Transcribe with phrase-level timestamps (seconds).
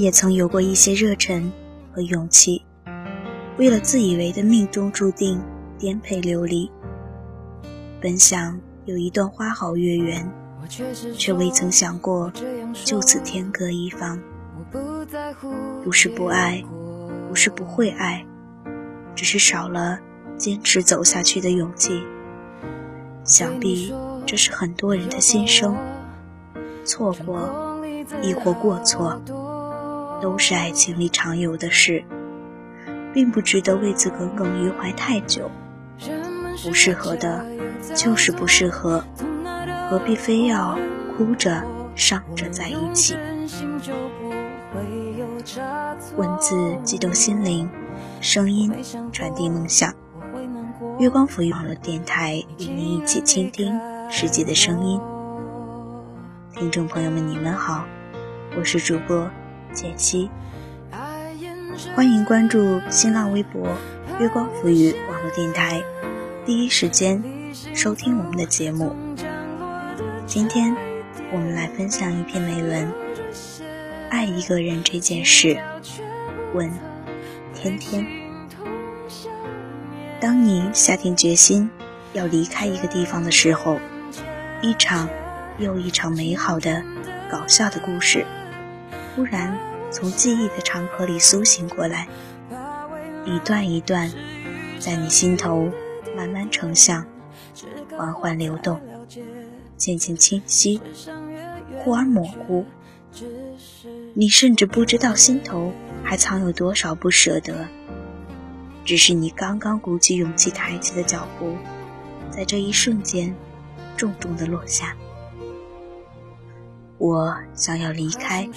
[0.00, 1.52] 也曾有过一些热忱
[1.92, 2.64] 和勇气，
[3.58, 5.38] 为了自以为的命中注定
[5.78, 6.72] 颠沛流离。
[8.00, 10.26] 本想有一段花好月圆，
[11.14, 12.32] 却未曾想过
[12.72, 14.18] 就此天各一方。
[15.84, 16.64] 不是不爱，
[17.28, 18.24] 不是不会爱，
[19.14, 19.98] 只是少了
[20.38, 22.02] 坚持走下去的勇气。
[23.22, 23.92] 想必
[24.24, 25.76] 这是很多人的心声。
[26.86, 27.78] 错过，
[28.22, 29.20] 亦或过错，
[30.20, 32.04] 都是爱情里常有的事，
[33.12, 35.50] 并不值得为此耿耿于怀太久。
[36.62, 37.44] 不适合的，
[37.94, 39.02] 就是不适合，
[39.88, 40.78] 何必非要
[41.16, 43.16] 哭着伤着在一起？
[46.16, 47.68] 文字激动心灵，
[48.20, 48.72] 声音
[49.12, 49.92] 传递梦想。
[50.98, 53.78] 月光抚育网络电台与您一起倾听
[54.10, 55.00] 世界的声音。
[56.54, 57.86] 听众朋友们，你们好，
[58.56, 59.30] 我是主播
[59.72, 60.30] 简溪，
[61.94, 63.76] 欢迎关注新浪微博
[64.18, 65.82] “月光浮语网络电台”，
[66.44, 67.22] 第一时间
[67.74, 68.94] 收听我们的节目。
[70.26, 70.76] 今天
[71.32, 72.92] 我们来分享一篇美文：
[74.10, 75.58] 爱一个人这件事。
[76.54, 76.70] 问
[77.54, 78.06] 天天，
[80.20, 81.70] 当你下定决心
[82.12, 83.80] 要离开一个地方的时候，
[84.62, 85.08] 一场。
[85.58, 86.82] 又一场美好的、
[87.30, 88.24] 搞笑的故事，
[89.14, 89.58] 忽然
[89.90, 92.08] 从记忆的长河里苏醒过来，
[93.24, 94.10] 一段一段，
[94.78, 95.68] 在你心头
[96.16, 97.04] 慢慢成像，
[97.96, 98.80] 缓缓流动，
[99.76, 100.80] 渐渐清晰，
[101.78, 102.64] 忽而模糊。
[104.14, 105.72] 你甚至不知道心头
[106.04, 107.66] 还藏有多少不舍得，
[108.84, 111.56] 只是你刚刚鼓起勇气抬起的脚步，
[112.30, 113.34] 在这一瞬间，
[113.96, 114.96] 重重的落下。
[116.98, 118.48] 我想要离开，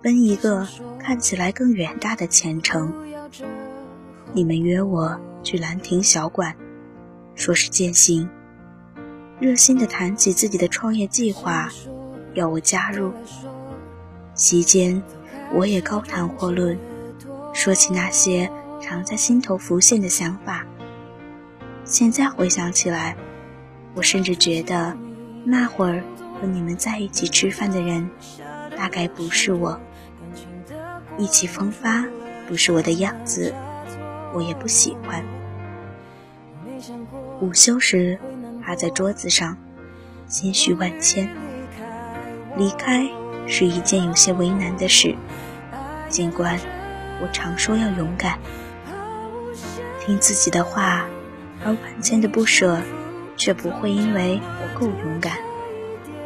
[0.00, 0.66] 奔一个
[1.00, 2.92] 看起来更远大的前程。
[4.32, 6.54] 你们约我去兰亭小馆，
[7.34, 8.28] 说是践行，
[9.40, 11.68] 热心地谈起自己的创业计划，
[12.34, 13.12] 要我加入。
[14.34, 15.02] 席间，
[15.52, 16.78] 我也高谈阔论，
[17.52, 20.64] 说起那些常在心头浮现的想法。
[21.84, 23.16] 现在回想起来，
[23.94, 24.96] 我甚至觉得
[25.44, 26.02] 那会儿。
[26.40, 28.08] 和你们在一起吃饭的人，
[28.76, 29.76] 大概不是我。
[31.18, 32.04] 意气风发
[32.46, 33.52] 不是我的样子，
[34.32, 35.24] 我也不喜欢。
[37.40, 38.18] 午休时，
[38.64, 39.56] 趴在桌子上，
[40.28, 41.28] 心绪万千。
[42.56, 43.08] 离开
[43.46, 45.14] 是一件有些为难的事，
[46.08, 46.58] 尽管
[47.20, 48.38] 我常说要勇敢，
[50.00, 51.06] 听自己的话，
[51.64, 52.80] 而万千的不舍，
[53.36, 55.38] 却不会因为我够勇敢。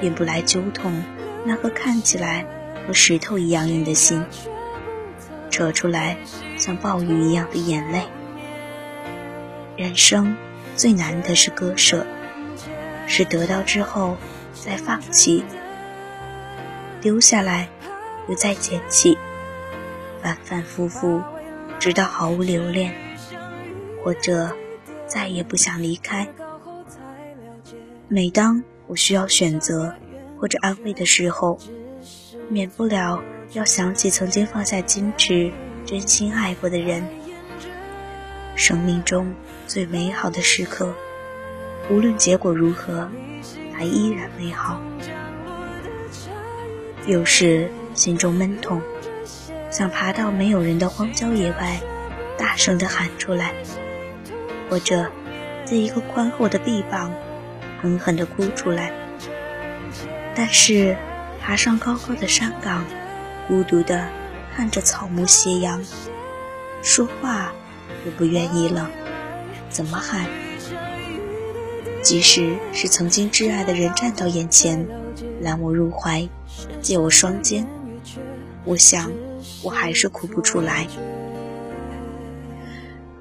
[0.00, 1.02] 便不来揪痛
[1.44, 2.44] 那颗看起来
[2.86, 4.22] 和石头一样硬的心，
[5.54, 6.16] 扯出来
[6.58, 8.08] 像暴雨一样的眼泪。
[9.76, 10.36] 人生
[10.74, 12.04] 最难的是割舍，
[13.06, 14.16] 是得到之后
[14.52, 15.44] 再放弃，
[17.00, 17.68] 丢下来
[18.28, 19.16] 又再捡起，
[20.20, 21.22] 反反复复，
[21.78, 22.92] 直到毫无留恋，
[24.02, 24.50] 或者
[25.06, 26.26] 再也不想离开。
[28.08, 28.64] 每当。
[28.86, 29.94] 我需要选择
[30.38, 31.58] 或者安慰的时候，
[32.48, 33.22] 免不了
[33.52, 35.52] 要想起曾经放下矜持、
[35.84, 37.06] 真心爱过的人。
[38.56, 39.34] 生命中
[39.66, 40.94] 最美好的时刻，
[41.90, 43.10] 无论结果如何，
[43.72, 44.80] 它依然美好。
[47.06, 48.80] 有时心中闷痛，
[49.70, 51.80] 想爬到没有人的荒郊野外，
[52.38, 53.52] 大声地喊出来，
[54.70, 55.10] 或者
[55.64, 57.12] 在一个宽厚的臂膀。
[57.82, 58.92] 狠狠地哭出来，
[60.34, 60.96] 但是
[61.44, 62.86] 爬上高高的山岗，
[63.46, 64.08] 孤独地
[64.56, 65.84] 看着草木斜阳，
[66.82, 67.52] 说话
[68.06, 68.90] 也不愿意了，
[69.68, 70.26] 怎么喊？
[72.02, 74.88] 即使是曾经挚爱的人站到眼前，
[75.42, 76.26] 揽我入怀，
[76.80, 77.66] 借我双肩，
[78.64, 79.12] 我想
[79.62, 80.86] 我还是哭不出来，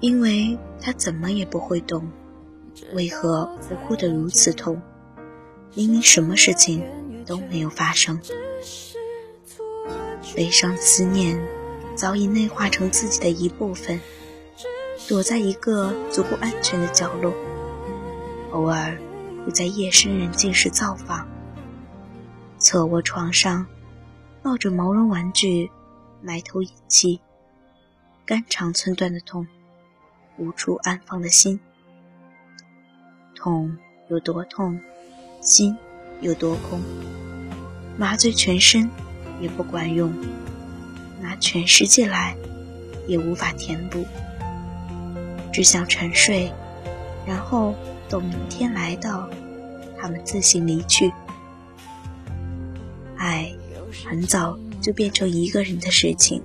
[0.00, 2.10] 因为他怎么也不会懂。
[2.94, 4.80] 为何我哭得如此痛？
[5.74, 6.82] 明明什么事情
[7.26, 8.20] 都没有发生。
[10.34, 11.38] 悲伤思念
[11.94, 14.00] 早已内化成自己的一部分，
[15.08, 17.32] 躲在一个足够安全的角落，
[18.52, 18.98] 偶尔
[19.44, 21.26] 会在夜深人静时造访。
[22.58, 23.66] 侧卧床上，
[24.42, 25.70] 抱着毛绒玩具，
[26.22, 27.20] 埋头饮泣，
[28.24, 29.46] 肝肠寸断的痛，
[30.38, 31.60] 无处安放的心。
[33.34, 33.76] 痛
[34.08, 34.80] 有多痛，
[35.40, 35.76] 心
[36.20, 36.80] 有多空，
[37.98, 38.90] 麻醉全身
[39.40, 40.12] 也不管用，
[41.20, 42.36] 拿全世界来，
[43.06, 44.04] 也无法填补。
[45.52, 46.52] 只想沉睡，
[47.26, 47.74] 然后
[48.08, 49.28] 等明天来到，
[49.98, 51.12] 他们自行离去。
[53.16, 53.52] 爱
[54.04, 56.42] 很早就变成一个人的事情，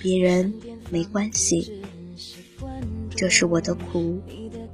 [0.00, 0.54] 别人
[0.90, 1.82] 没关系。
[3.16, 4.20] 这是我的苦，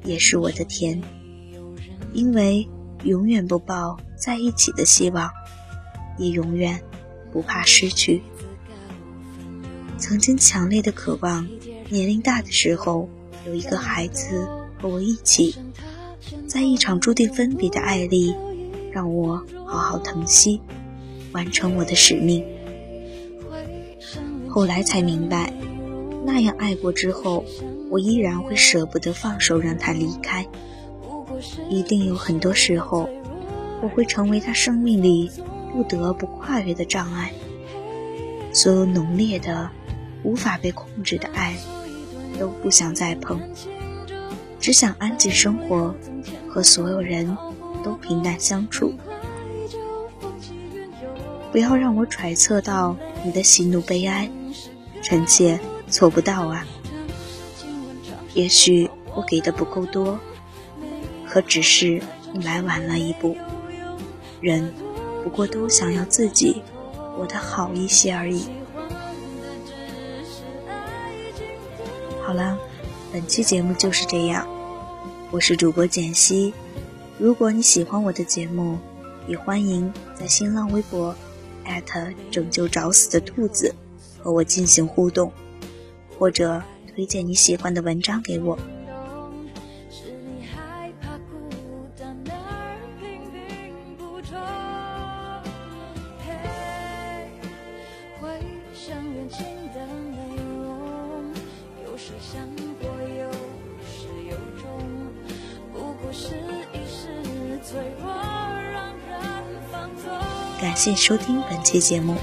[0.05, 1.03] 也是我的甜，
[2.13, 2.69] 因为
[3.03, 5.31] 永远不抱在一起的希望，
[6.19, 6.83] 也永远
[7.33, 8.23] 不怕失去。
[9.99, 11.49] 曾经强烈的渴望，
[11.89, 13.09] 年龄大的时候
[13.47, 14.49] 有一个孩子
[14.79, 15.55] 和我一起，
[16.47, 18.35] 在一场注定分别的爱里，
[18.93, 20.61] 让我好好疼惜，
[21.33, 22.45] 完成我的使命。
[24.49, 25.53] 后来才明白，
[26.27, 27.45] 那样爱过之后，
[27.91, 30.47] 我依然会舍不得放手让他离开。
[31.69, 33.09] 一定有很多时候，
[33.83, 35.31] 我会成为他生命里
[35.73, 37.33] 不得不跨越的障碍。
[38.53, 39.71] 所有浓烈的。
[40.23, 41.57] 无法被控制的爱，
[42.39, 43.41] 都不想再碰，
[44.61, 45.95] 只想安静生活，
[46.47, 47.39] 和所有人
[47.83, 48.93] 都平淡相处。
[51.51, 52.95] 不要让我揣测到
[53.25, 54.31] 你的喜怒悲哀，
[55.03, 55.59] 臣妾
[55.89, 56.67] 做不到啊。
[58.35, 60.21] 也许我给的不够多，
[61.31, 63.37] 可只是你来晚了一步。
[64.41, 64.75] 人
[65.23, 66.61] 不过都想要自己
[67.17, 68.49] 活得好一些而已。
[72.25, 72.59] 好了，
[73.13, 74.45] 本期节目就是这样。
[75.31, 76.53] 我是主播简溪，
[77.17, 78.77] 如果你喜欢我的节目，
[79.29, 81.15] 也欢迎在新浪微博
[82.33, 83.73] 拯救找死的兔子
[84.19, 85.33] 和我进行互动，
[86.19, 86.61] 或者
[86.93, 88.59] 推荐你喜欢的文章给我。
[102.11, 102.45] 是想
[102.81, 103.31] 过，有
[103.87, 104.67] 始有终，
[105.73, 106.35] 不过是
[106.73, 107.07] 一时
[107.63, 108.13] 脆弱，
[108.73, 109.21] 让人
[109.71, 110.11] 放纵。
[110.61, 112.17] 感谢收听本期节目，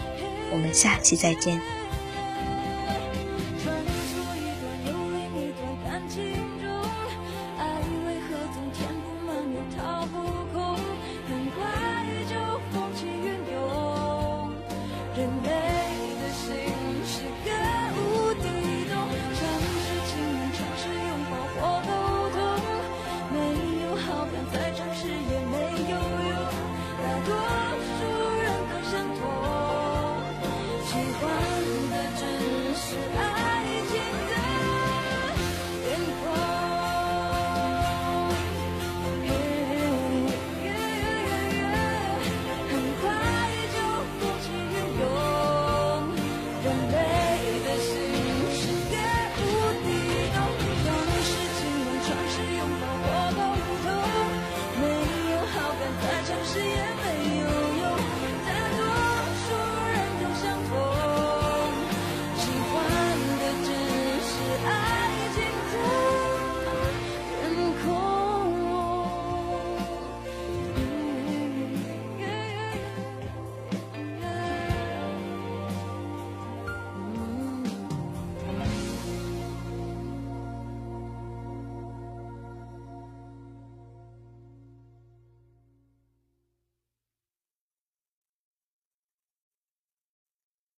[0.51, 1.62] 我们下期再见。